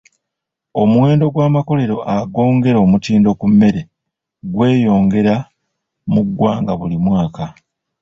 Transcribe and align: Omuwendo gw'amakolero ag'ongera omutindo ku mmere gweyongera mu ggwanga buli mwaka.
Omuwendo 0.81 1.25
gw'amakolero 1.33 1.97
ag'ongera 2.15 2.77
omutindo 2.85 3.29
ku 3.39 3.45
mmere 3.51 3.81
gweyongera 4.51 5.35
mu 6.13 6.21
ggwanga 6.27 6.73
buli 6.79 6.97
mwaka. 7.05 7.45